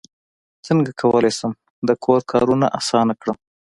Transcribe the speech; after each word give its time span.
څنګه 0.67 0.91
کولی 1.01 1.31
شم 1.37 1.51
د 1.87 1.89
کور 2.03 2.21
کارونه 2.31 2.65
اسانه 2.79 3.13
کړم 3.21 3.37